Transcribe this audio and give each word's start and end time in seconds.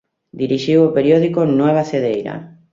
Dirixiu 0.41 0.79
o 0.83 0.93
periódico 0.97 1.39
"Nueva 1.59 1.83
Cedeira". 1.91 2.35